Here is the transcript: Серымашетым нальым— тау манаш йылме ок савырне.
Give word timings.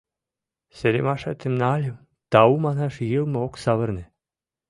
Серымашетым 0.77 1.53
нальым— 1.61 1.97
тау 2.31 2.53
манаш 2.63 2.95
йылме 3.11 3.37
ок 3.45 3.53
савырне. 3.63 4.05